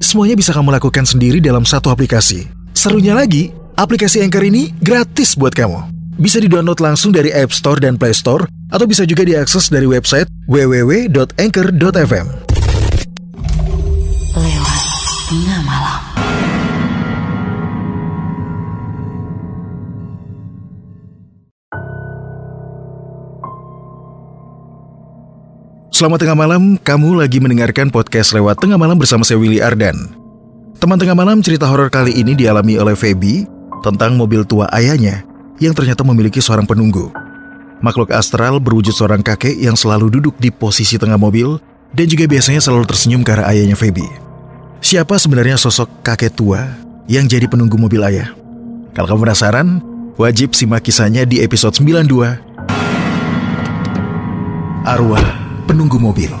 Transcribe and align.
semuanya 0.00 0.34
bisa 0.34 0.50
kamu 0.56 0.72
lakukan 0.74 1.04
sendiri 1.04 1.38
dalam 1.38 1.68
satu 1.68 1.92
aplikasi. 1.92 2.48
Serunya 2.72 3.12
lagi, 3.12 3.52
aplikasi 3.76 4.24
Anchor 4.24 4.42
ini 4.48 4.72
gratis 4.80 5.36
buat 5.36 5.52
kamu. 5.52 5.92
Bisa 6.16 6.40
di-download 6.40 6.80
langsung 6.80 7.12
dari 7.12 7.28
App 7.30 7.52
Store 7.52 7.76
dan 7.76 8.00
Play 8.00 8.16
Store, 8.16 8.48
atau 8.72 8.88
bisa 8.88 9.04
juga 9.04 9.22
diakses 9.28 9.68
dari 9.68 9.84
website 9.84 10.26
www.anchor.fm. 10.48 12.26
Selamat 26.00 26.24
tengah 26.24 26.48
malam, 26.48 26.80
kamu 26.80 27.20
lagi 27.20 27.44
mendengarkan 27.44 27.92
podcast 27.92 28.32
lewat 28.32 28.56
tengah 28.56 28.80
malam 28.80 28.96
bersama 28.96 29.20
saya 29.20 29.36
Willy 29.36 29.60
Ardan. 29.60 30.16
Teman 30.80 30.96
tengah 30.96 31.12
malam 31.12 31.44
cerita 31.44 31.68
horor 31.68 31.92
kali 31.92 32.16
ini 32.16 32.32
dialami 32.32 32.80
oleh 32.80 32.96
Feby 32.96 33.44
tentang 33.84 34.16
mobil 34.16 34.40
tua 34.48 34.64
ayahnya 34.72 35.28
yang 35.60 35.76
ternyata 35.76 36.00
memiliki 36.00 36.40
seorang 36.40 36.64
penunggu. 36.64 37.12
Makhluk 37.84 38.16
astral 38.16 38.56
berwujud 38.64 38.96
seorang 38.96 39.20
kakek 39.20 39.52
yang 39.60 39.76
selalu 39.76 40.08
duduk 40.08 40.40
di 40.40 40.48
posisi 40.48 40.96
tengah 40.96 41.20
mobil 41.20 41.60
dan 41.92 42.08
juga 42.08 42.24
biasanya 42.24 42.64
selalu 42.64 42.88
tersenyum 42.88 43.20
ke 43.20 43.36
arah 43.36 43.52
ayahnya 43.52 43.76
Feby. 43.76 44.08
Siapa 44.80 45.20
sebenarnya 45.20 45.60
sosok 45.60 46.00
kakek 46.00 46.32
tua 46.32 46.64
yang 47.12 47.28
jadi 47.28 47.44
penunggu 47.44 47.76
mobil 47.76 48.00
ayah? 48.08 48.32
Kalau 48.96 49.04
kamu 49.04 49.28
penasaran, 49.28 49.84
wajib 50.16 50.56
simak 50.56 50.80
kisahnya 50.80 51.28
di 51.28 51.44
episode 51.44 51.76
92 51.76 52.40
Arwah 54.88 55.49
Penunggu 55.70 56.02
Mobil. 56.02 56.26
Ini 56.26 56.34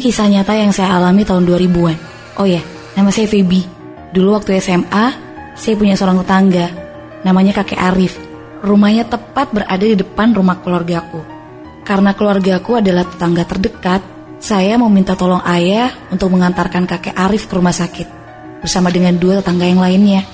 kisah 0.00 0.32
nyata 0.32 0.56
yang 0.56 0.72
saya 0.72 0.96
alami 0.96 1.28
tahun 1.28 1.44
2000-an. 1.44 1.96
Oh 2.40 2.48
ya, 2.48 2.64
nama 2.96 3.12
saya 3.12 3.28
Feby. 3.28 3.68
Dulu 4.16 4.40
waktu 4.40 4.56
SMA, 4.64 5.12
saya 5.52 5.76
punya 5.76 5.92
seorang 5.92 6.24
tetangga. 6.24 6.72
Namanya 7.20 7.52
kakek 7.60 7.76
Arif. 7.76 8.25
Rumahnya 8.66 9.06
tepat 9.06 9.54
berada 9.54 9.78
di 9.86 9.94
depan 9.94 10.34
rumah 10.34 10.58
keluargaku. 10.58 11.22
Karena 11.86 12.18
keluargaku 12.18 12.82
adalah 12.82 13.06
tetangga 13.06 13.46
terdekat, 13.46 14.02
saya 14.42 14.74
mau 14.74 14.90
minta 14.90 15.14
tolong 15.14 15.38
ayah 15.46 15.94
untuk 16.10 16.34
mengantarkan 16.34 16.82
kakek 16.82 17.14
Arif 17.14 17.46
ke 17.46 17.54
rumah 17.54 17.70
sakit. 17.70 18.10
Bersama 18.58 18.90
dengan 18.90 19.14
dua 19.22 19.38
tetangga 19.38 19.70
yang 19.70 19.78
lainnya. 19.78 20.26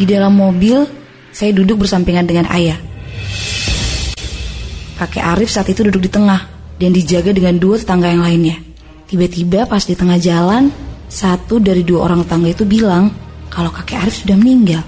Di 0.00 0.08
dalam 0.08 0.32
mobil, 0.32 0.88
saya 1.28 1.52
duduk 1.52 1.84
bersampingan 1.84 2.24
dengan 2.24 2.48
ayah. 2.48 2.93
Kakek 4.94 5.24
Arif 5.26 5.50
saat 5.50 5.66
itu 5.66 5.82
duduk 5.82 6.06
di 6.06 6.10
tengah 6.10 6.46
dan 6.78 6.90
dijaga 6.94 7.34
dengan 7.34 7.58
dua 7.58 7.78
tetangga 7.82 8.14
yang 8.14 8.22
lainnya. 8.22 8.56
Tiba-tiba 9.10 9.66
pas 9.66 9.82
di 9.82 9.94
tengah 9.98 10.18
jalan, 10.22 10.70
satu 11.10 11.58
dari 11.58 11.82
dua 11.82 12.06
orang 12.10 12.22
tetangga 12.22 12.50
itu 12.54 12.64
bilang 12.66 13.10
kalau 13.50 13.70
kakek 13.70 14.06
Arif 14.06 14.22
sudah 14.22 14.38
meninggal. 14.38 14.82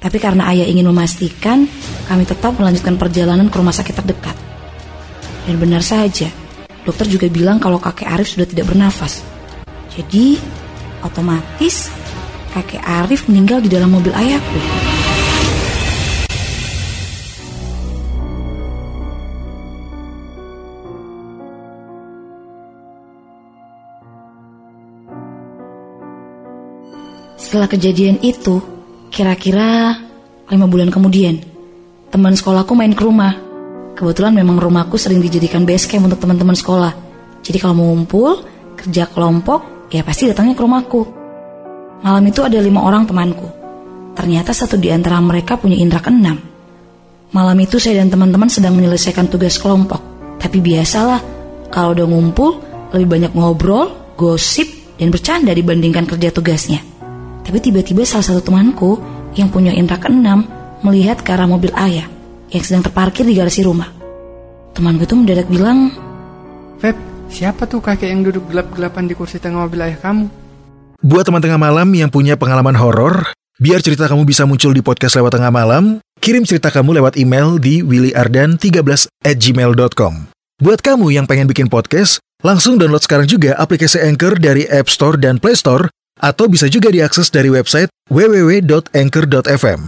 Tapi 0.00 0.20
karena 0.20 0.52
ayah 0.52 0.68
ingin 0.68 0.84
memastikan, 0.88 1.64
kami 2.04 2.28
tetap 2.28 2.52
melanjutkan 2.60 3.00
perjalanan 3.00 3.48
ke 3.48 3.56
rumah 3.56 3.72
sakit 3.72 3.94
terdekat. 4.04 4.36
Dan 5.48 5.56
benar 5.56 5.80
saja, 5.80 6.28
dokter 6.84 7.08
juga 7.08 7.28
bilang 7.32 7.56
kalau 7.56 7.80
kakek 7.80 8.08
Arif 8.12 8.36
sudah 8.36 8.44
tidak 8.44 8.68
bernafas. 8.68 9.24
Jadi, 9.96 10.36
otomatis 11.00 11.88
kakek 12.52 12.84
Arif 12.84 13.32
meninggal 13.32 13.64
di 13.64 13.72
dalam 13.72 13.92
mobil 13.92 14.12
ayahku. 14.12 14.93
Setelah 27.34 27.66
kejadian 27.66 28.22
itu, 28.22 28.62
kira-kira 29.10 29.98
lima 30.46 30.66
bulan 30.70 30.90
kemudian, 30.90 31.42
teman 32.14 32.38
sekolahku 32.38 32.78
main 32.78 32.94
ke 32.94 33.02
rumah. 33.02 33.34
Kebetulan 33.94 34.34
memang 34.34 34.58
rumahku 34.58 34.98
sering 34.98 35.22
dijadikan 35.22 35.66
base 35.66 35.86
camp 35.86 36.06
untuk 36.06 36.18
teman-teman 36.22 36.54
sekolah. 36.54 36.94
Jadi 37.42 37.58
kalau 37.58 37.74
mau 37.78 37.86
ngumpul, 37.90 38.42
kerja 38.78 39.06
kelompok, 39.10 39.90
ya 39.90 40.02
pasti 40.06 40.30
datangnya 40.30 40.54
ke 40.54 40.62
rumahku. 40.62 41.02
Malam 42.02 42.24
itu 42.26 42.42
ada 42.42 42.58
lima 42.58 42.82
orang 42.86 43.06
temanku. 43.06 43.46
Ternyata 44.14 44.54
satu 44.54 44.78
di 44.78 44.94
antara 44.94 45.18
mereka 45.18 45.58
punya 45.58 45.74
indera 45.74 45.98
keenam. 46.02 46.38
Malam 47.34 47.58
itu 47.58 47.82
saya 47.82 47.98
dan 47.98 48.14
teman-teman 48.14 48.46
sedang 48.46 48.78
menyelesaikan 48.78 49.26
tugas 49.26 49.58
kelompok. 49.58 49.98
Tapi 50.38 50.62
biasalah, 50.62 51.18
kalau 51.74 51.98
udah 51.98 52.06
ngumpul, 52.06 52.62
lebih 52.94 53.08
banyak 53.10 53.32
ngobrol, 53.34 54.14
gosip, 54.14 54.70
dan 55.02 55.10
bercanda 55.10 55.50
dibandingkan 55.50 56.06
kerja 56.06 56.30
tugasnya. 56.30 56.93
Tapi 57.44 57.58
tiba-tiba 57.60 58.02
salah 58.08 58.24
satu 58.24 58.40
temanku 58.40 58.98
yang 59.36 59.52
punya 59.52 59.76
indera 59.76 60.00
keenam 60.00 60.48
melihat 60.80 61.20
ke 61.20 61.30
arah 61.36 61.44
mobil 61.46 61.70
ayah 61.76 62.08
yang 62.48 62.62
sedang 62.64 62.82
terparkir 62.84 63.28
di 63.28 63.36
garasi 63.36 63.62
rumah. 63.62 63.92
Temanku 64.74 65.06
itu 65.06 65.14
mendadak 65.14 65.46
bilang, 65.46 65.92
Feb, 66.80 66.96
siapa 67.30 67.68
tuh 67.68 67.84
kakek 67.84 68.10
yang 68.10 68.26
duduk 68.26 68.48
gelap-gelapan 68.50 69.06
di 69.06 69.14
kursi 69.14 69.38
tengah 69.38 69.68
mobil 69.68 69.84
ayah 69.84 69.98
kamu? 70.00 70.26
Buat 71.04 71.28
teman 71.28 71.44
tengah 71.44 71.60
malam 71.60 71.92
yang 71.92 72.08
punya 72.08 72.34
pengalaman 72.34 72.74
horor, 72.80 73.28
biar 73.60 73.84
cerita 73.84 74.08
kamu 74.08 74.24
bisa 74.24 74.48
muncul 74.48 74.72
di 74.72 74.80
podcast 74.80 75.20
lewat 75.20 75.36
tengah 75.36 75.52
malam, 75.52 76.00
kirim 76.18 76.48
cerita 76.48 76.72
kamu 76.72 76.96
lewat 76.96 77.20
email 77.20 77.60
di 77.60 77.84
willyardan13 77.84 79.12
at 79.20 79.36
gmail.com. 79.36 80.32
Buat 80.64 80.80
kamu 80.80 81.12
yang 81.12 81.28
pengen 81.28 81.44
bikin 81.44 81.68
podcast, 81.68 82.24
langsung 82.40 82.80
download 82.80 83.04
sekarang 83.04 83.28
juga 83.28 83.52
aplikasi 83.60 84.00
Anchor 84.00 84.40
dari 84.40 84.64
App 84.64 84.88
Store 84.88 85.20
dan 85.20 85.36
Play 85.36 85.58
Store, 85.58 85.92
atau 86.18 86.46
bisa 86.46 86.70
juga 86.70 86.90
diakses 86.90 87.30
dari 87.30 87.50
website 87.50 87.90
www.anchor.fm. 88.10 89.80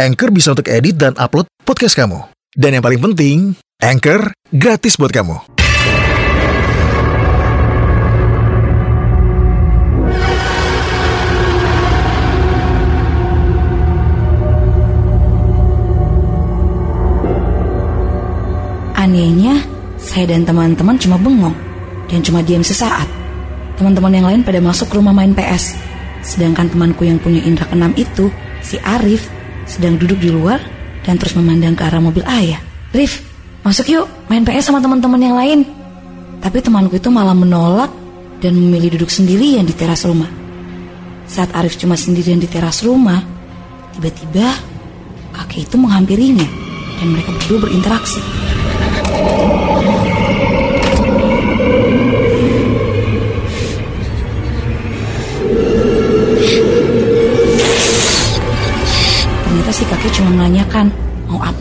Anchor 0.00 0.30
bisa 0.32 0.56
untuk 0.56 0.68
edit 0.68 0.96
dan 0.96 1.12
upload 1.20 1.44
podcast 1.64 1.96
kamu. 1.96 2.24
Dan 2.56 2.76
yang 2.76 2.84
paling 2.84 3.02
penting, 3.12 3.38
Anchor 3.80 4.32
gratis 4.50 4.96
buat 4.96 5.12
kamu. 5.12 5.60
Anehnya, 19.00 19.64
saya 19.96 20.28
dan 20.28 20.44
teman-teman 20.44 21.00
cuma 21.00 21.16
bengong 21.16 21.56
dan 22.12 22.20
cuma 22.20 22.44
diam 22.44 22.60
sesaat. 22.60 23.19
Teman-teman 23.80 24.12
yang 24.12 24.26
lain 24.28 24.40
pada 24.44 24.60
masuk 24.60 24.92
rumah 24.92 25.16
main 25.16 25.32
PS. 25.32 25.72
Sedangkan 26.20 26.68
temanku 26.68 27.08
yang 27.08 27.16
punya 27.16 27.40
indera 27.40 27.64
keenam 27.64 27.96
itu, 27.96 28.28
si 28.60 28.76
Arif, 28.84 29.32
sedang 29.64 29.96
duduk 29.96 30.20
di 30.20 30.28
luar 30.28 30.60
dan 31.00 31.16
terus 31.16 31.32
memandang 31.32 31.72
ke 31.72 31.88
arah 31.88 31.96
mobil 31.96 32.20
ayah. 32.28 32.60
Rif, 32.92 33.24
masuk 33.64 33.88
yuk 33.88 34.04
main 34.28 34.44
PS 34.44 34.68
sama 34.68 34.84
teman-teman 34.84 35.16
yang 35.16 35.32
lain. 35.32 35.64
Tapi 36.44 36.60
temanku 36.60 37.00
itu 37.00 37.08
malah 37.08 37.32
menolak 37.32 37.88
dan 38.44 38.52
memilih 38.52 39.00
duduk 39.00 39.08
sendirian 39.08 39.64
di 39.64 39.72
teras 39.72 40.04
rumah. 40.04 40.28
Saat 41.24 41.56
Arif 41.56 41.80
cuma 41.80 41.96
sendirian 41.96 42.36
di 42.36 42.52
teras 42.52 42.84
rumah, 42.84 43.24
tiba-tiba 43.96 44.60
kakek 45.32 45.72
itu 45.72 45.80
menghampirinya 45.80 46.44
dan 47.00 47.16
mereka 47.16 47.32
berdua 47.32 47.64
berinteraksi. 47.64 48.20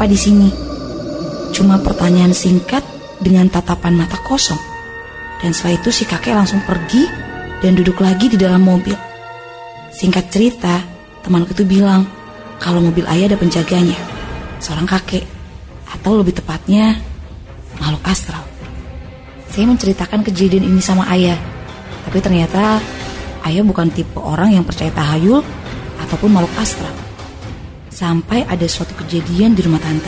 Di 0.10 0.18
sini. 0.18 0.50
Cuma 1.54 1.78
pertanyaan 1.78 2.34
singkat 2.34 2.82
dengan 3.22 3.46
tatapan 3.46 3.94
mata 3.94 4.18
kosong. 4.26 4.58
Dan 5.40 5.54
setelah 5.54 5.78
itu 5.78 5.90
si 5.94 6.04
kakek 6.04 6.34
langsung 6.34 6.60
pergi 6.66 7.06
dan 7.62 7.78
duduk 7.78 8.02
lagi 8.02 8.28
di 8.28 8.36
dalam 8.36 8.66
mobil. 8.66 8.98
Singkat 9.94 10.26
cerita, 10.34 10.82
temanku 11.22 11.54
itu 11.54 11.64
bilang 11.64 12.10
kalau 12.60 12.84
mobil 12.84 13.06
ayah 13.08 13.32
ada 13.32 13.38
penjaganya, 13.40 13.96
seorang 14.60 14.90
kakek, 14.90 15.24
atau 15.88 16.20
lebih 16.20 16.36
tepatnya 16.36 17.00
makhluk 17.80 18.04
astral. 18.04 18.44
Saya 19.50 19.66
menceritakan 19.70 20.22
kejadian 20.28 20.68
ini 20.68 20.82
sama 20.84 21.08
ayah, 21.16 21.40
tapi 22.04 22.20
ternyata 22.20 22.84
ayah 23.48 23.64
bukan 23.64 23.88
tipe 23.90 24.20
orang 24.20 24.54
yang 24.54 24.68
percaya 24.68 24.92
tahayul 24.92 25.42
ataupun 26.04 26.30
makhluk 26.30 26.54
astral. 26.60 27.09
Sampai 28.00 28.48
ada 28.48 28.64
suatu 28.64 28.96
kejadian 28.96 29.60
di 29.60 29.60
rumah 29.60 29.76
tante. 29.84 30.08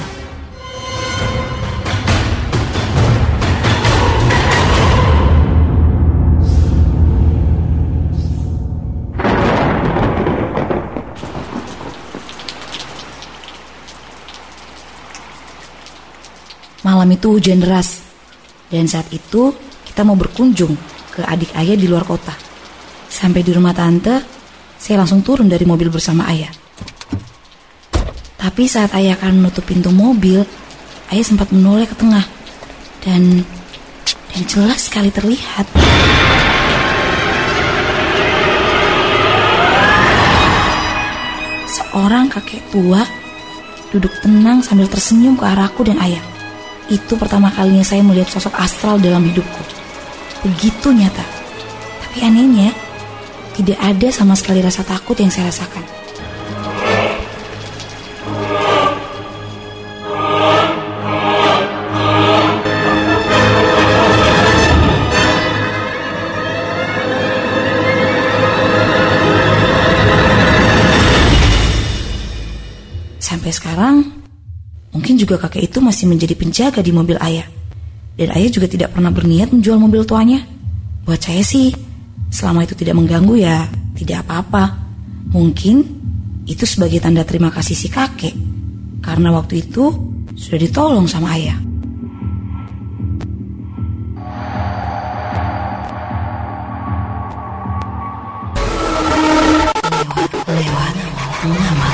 Malam 16.88 17.12
itu 17.12 17.28
hujan 17.36 17.60
deras, 17.60 18.08
dan 18.72 18.88
saat 18.88 19.12
itu 19.12 19.52
kita 19.84 20.08
mau 20.08 20.16
berkunjung 20.16 20.80
ke 21.12 21.28
adik 21.28 21.52
ayah 21.60 21.76
di 21.76 21.92
luar 21.92 22.08
kota. 22.08 22.32
Sampai 23.12 23.44
di 23.44 23.52
rumah 23.52 23.76
tante, 23.76 24.24
saya 24.80 25.04
langsung 25.04 25.20
turun 25.28 25.52
dari 25.52 25.68
mobil 25.68 25.92
bersama 25.92 26.32
ayah. 26.32 26.71
Tapi 28.42 28.66
saat 28.66 28.90
ayah 28.98 29.14
akan 29.22 29.38
menutup 29.38 29.62
pintu 29.70 29.94
mobil, 29.94 30.42
ayah 31.14 31.22
sempat 31.22 31.54
menoleh 31.54 31.86
ke 31.86 31.94
tengah. 31.94 32.26
Dan 33.06 33.46
dan 34.34 34.42
jelas 34.50 34.90
sekali 34.90 35.14
terlihat. 35.14 35.70
Seorang 41.70 42.34
kakek 42.34 42.66
tua 42.74 43.06
duduk 43.94 44.10
tenang 44.26 44.66
sambil 44.66 44.90
tersenyum 44.90 45.38
ke 45.38 45.46
arahku 45.46 45.86
dan 45.86 46.02
ayah. 46.02 46.24
Itu 46.90 47.22
pertama 47.22 47.54
kalinya 47.54 47.86
saya 47.86 48.02
melihat 48.02 48.34
sosok 48.34 48.58
astral 48.58 48.98
dalam 48.98 49.22
hidupku. 49.22 49.64
Begitu 50.50 50.90
nyata. 50.90 51.24
Tapi 52.10 52.26
anehnya, 52.26 52.74
tidak 53.54 53.78
ada 53.78 54.10
sama 54.10 54.34
sekali 54.34 54.66
rasa 54.66 54.82
takut 54.82 55.14
yang 55.22 55.30
saya 55.30 55.54
rasakan. 55.54 56.01
Sampai 73.42 73.58
sekarang, 73.58 73.96
mungkin 74.94 75.18
juga 75.18 75.34
kakek 75.42 75.66
itu 75.66 75.82
masih 75.82 76.06
menjadi 76.06 76.38
penjaga 76.38 76.78
di 76.86 76.94
mobil 76.94 77.18
ayah. 77.18 77.50
Dan 78.14 78.30
ayah 78.38 78.54
juga 78.54 78.70
tidak 78.70 78.94
pernah 78.94 79.10
berniat 79.10 79.50
menjual 79.50 79.82
mobil 79.82 80.06
tuanya. 80.06 80.46
Buat 81.10 81.26
saya 81.26 81.42
sih, 81.42 81.74
selama 82.30 82.70
itu 82.70 82.78
tidak 82.78 83.02
mengganggu 83.02 83.42
ya 83.42 83.66
tidak 83.98 84.30
apa-apa. 84.30 84.78
Mungkin 85.34 85.82
itu 86.46 86.70
sebagai 86.70 87.02
tanda 87.02 87.26
terima 87.26 87.50
kasih 87.50 87.74
si 87.74 87.90
kakek. 87.90 88.38
Karena 89.02 89.34
waktu 89.34 89.66
itu 89.66 89.90
sudah 90.38 90.62
ditolong 90.62 91.10
sama 91.10 91.34
ayah. 91.34 91.58
Lewat 100.46 100.94
tengah 101.42 101.74
malam. 101.82 101.91